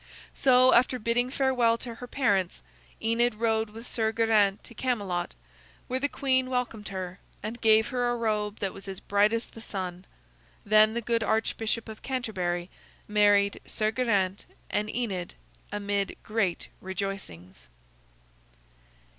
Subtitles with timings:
[0.33, 2.63] So after bidding farewell to her parents,
[2.99, 5.35] Enid rode with Sir Geraint to Camelot,
[5.87, 9.45] where the queen welcomed her, and gave her a robe that was as bright as
[9.45, 10.05] the sun.
[10.65, 12.71] Then the good Archbishop of Canterbury
[13.07, 15.35] married Sir Geraint and Enid
[15.71, 17.67] amid great rejoicings.